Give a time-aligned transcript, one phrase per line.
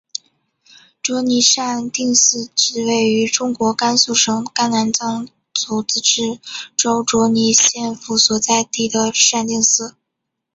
[1.03, 6.39] 卓尼禅定寺指位于中国甘肃省甘南藏族自治
[6.75, 9.93] 州卓尼县府所在地的禅定寺。